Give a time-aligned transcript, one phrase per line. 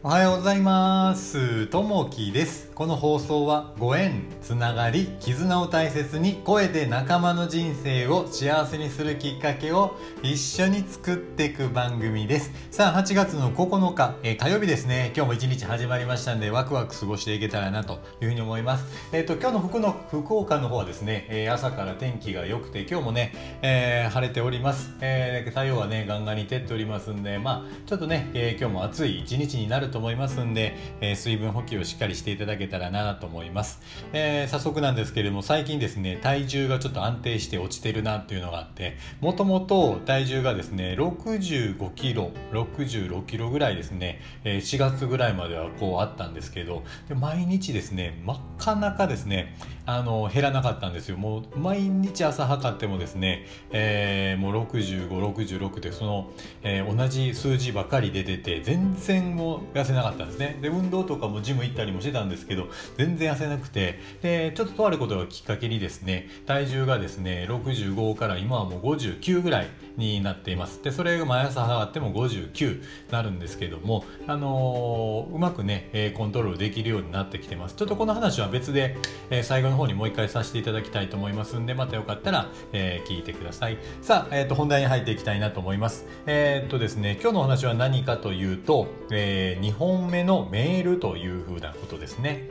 [0.00, 1.66] おはようございます。
[1.66, 2.67] ともきです。
[2.78, 12.52] この放送はご縁つながり絆を大切に声で仲間の人生を幸せにするきっかけを一緒に作っていく番組です。
[12.70, 15.12] さあ8月の9日、えー、火曜日ですね。
[15.16, 18.84] 今日も一日始まりましたんでワクワク過ごしていけたらなというふうに思います。
[19.10, 33.80] えっ、ー、と今日の福の福岡の方はですね、えー、朝から天気が良くて今日もね、えー、晴れております、えー、太陽はねガンガンに照っておりますんでまあちょっとね、えー、今日も暑い一日になると思いますんで、えー、水分補給をしっかりしていただけたらなと思います、
[34.12, 49.56] えー、早速なんですけれども最近ですね体重がちょっと安定して落ちてるなっていうのがあってもともと体重がですね65キロ66キロぐらいですね、えー、4月ぐらいまではこうあったんですけどで毎日ですねなかなかですね
[49.88, 51.16] あの減らなかったんですよ。
[51.16, 56.30] もう毎日朝測ってもですね、えー、もう6566でその、
[56.62, 60.58] えー、同じ数字ばかり出てて全然も痩せなかったんですね。
[60.60, 62.57] で運動とかもジム行ったりもしてたんですけど
[62.96, 64.00] 全然痩せなくて。
[64.22, 70.82] でちょっととあることがきっかけにですね体重がですね65から今はもう59ぐらいになっています。
[70.82, 77.74] でそれが毎朝測っても59なるんですけどもあのー、うまくねコントロールできるようになってきてます。
[77.74, 78.96] ちょっとこの話は別で、
[79.30, 83.78] え、最後の方にもう一回させていただきたいと思いますんでまたよかったら、えー、聞いてください。
[84.02, 86.06] さあ、えーと、本題に入っていきたいなと思います。
[86.26, 92.47] えっ、とですね今日のお話は何かというと、えー、2本目のメールというふうなことですね。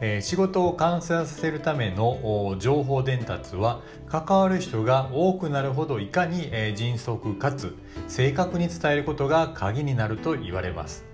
[0.00, 7.74] え、仕事を完成させるための情報伝達は関わる人が多くなるほどいかに、え、迅速かつ
[8.06, 11.04] 正確に伝えることが鍵になると言われます。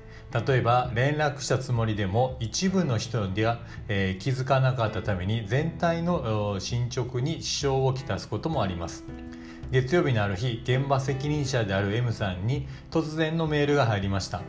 [0.46, 9.04] 例えば連絡したつもりでも一部の人では、え、気づかなかったために全体の進捗に支障をきたすこともあります。
[9.70, 14.42] 月曜日のある日現場責任者である M さんに突然のメールが入りました。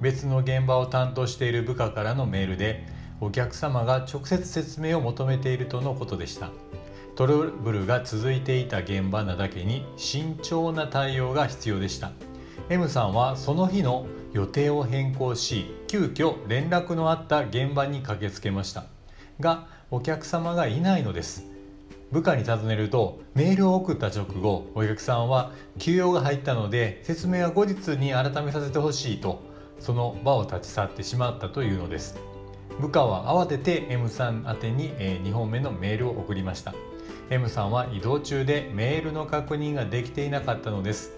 [0.00, 2.84] 別の現場を担当している部下からのメールで
[3.20, 6.50] お客様が直接説明を求めているとのことでした。
[7.14, 12.12] トラブルが続いていた現場なだけに慎重な対応が必要でした。
[12.68, 18.84] M さんはその日の予定を変更し急遽連絡のあった現場に駆けつけました。
[19.40, 21.46] がお客様がいないのです。
[22.12, 29.42] 部下に尋ねるとメールを送った直後お客さんは休養が入ったので説明は後日に改めさせてほしいと
[29.80, 32.35] その場を立ち去ってしまったというのです。
[32.78, 36.74] 部下は慌てて M さん宛に2本目のメールを送りました。
[37.30, 41.12] M さんは移動中でメールの確認ができていなかったのです。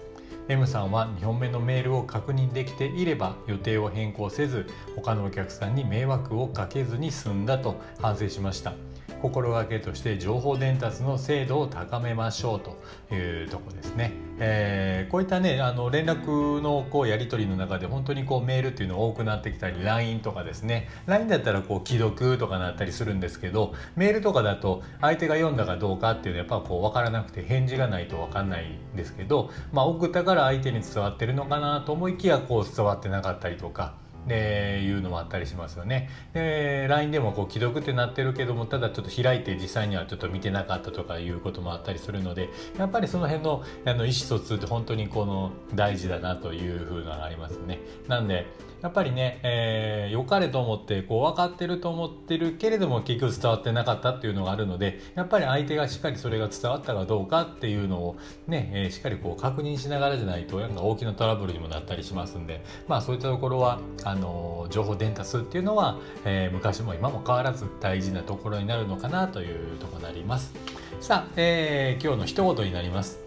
[0.47, 8.73] M さんは2本目のメールを確認できていれば予定を変更せず他のお客さんに迷惑をかけずに済んだと反省しました。
[9.21, 34.08] 心がけとして情報伝達の精度を高めましょうというとこですね、えー、こういったねあの連絡のこうやり取りの中で本当にこうメールっていうの多くなってきたり LINE とかですね LINE だったらこう既読とかなったりするんですけどメールとかだと相手が読んだかどうかっていうのはやっぱこう分からなくて返事がないと分かんないんですけど、まあ、送ったから相手に伝わってるのかなと思いきやこう伝わってなかったりとか。
[34.29, 36.09] でいうのもあったりしますよね。
[36.33, 47.79] で LINE でもこう既読ってなってるけどもただちょっと開いて実際にはちょっと見てなかったとかいうこともあったりするのでやっぱりその辺のあの意思疎通って本当にこの大事だなというふうなのがありますね。
[48.07, 48.45] なんで
[48.81, 70.53] やっぱりね、えー、良かれと思ってこう分かってると思ってるけれども結局伝わってなかったっていうのがあるのでやっぱり相手がしっかりそれが伝わったかどうかっていうのをね、えー、しっかりこう確認しながらじゃないとなんか大きなトラブルにもなったりしますんでまあそういったところはあの情報伝達っていうのは、えー、昔も今も変わらず大事なところになるのかなというところになります。
[71.01, 73.19] さあ、えー、今日の一言になります、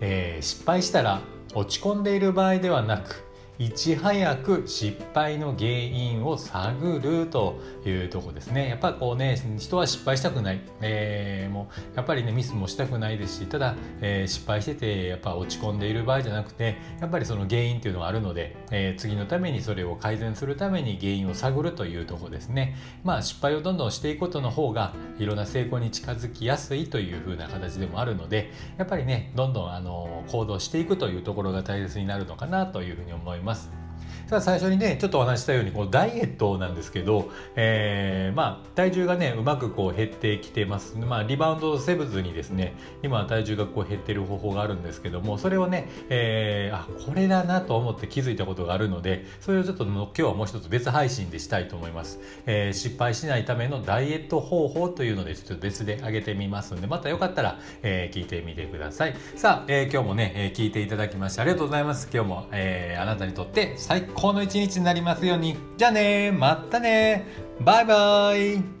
[0.00, 1.20] えー、失敗したら
[1.54, 3.29] 落ち込んでいる場合ではなく
[3.60, 8.70] いち早く失敗の原因を探るというとこですね。
[8.70, 22.76] やっぱこうね人は失敗したくない、えー、もうやっぱりねミスもしたくないですしただ、えー、失敗しててやっぱ落ち込んでいる場合じゃなくてやっぱりその原因っていうのがあるので、えー、次のためにそれを改善するために原因を探るというとこですね。
[23.04, 33.49] まあ失敗をどんどんしていくことの方がいろんな成功に近づきやすいというふうな形でもあるのでやっぱりねどんどんあの行動していくというところが大切になるのかなというふうに思います。
[33.50, 33.89] ます。
[34.30, 59.16] さあ最初にねちょっとお話したようにこのダイエットなんですけど、えー、まあ体重がねうまくこう減ってきてます、まあ、リバウンドせずにですね今体重がこう減ってる方法があるんですけどもそれをね、えー、あこれだなと思って気づいたことがあるのでそれをちょっと今日はもう一つ別配信でしたいと思います、えー、失敗しないためのダイエット方法というのでちょっと別で上げてみますのでまたよかったら、えー、聞いてみてください。
[59.34, 62.08] さあ、えー、今日もね、えー、聞いていただきましてありがとうございます。
[62.14, 65.56] 今日も、えー、あなたにとって最高高の一日になりますように。
[65.78, 67.24] じゃあねまたね
[67.64, 68.79] バイバイ。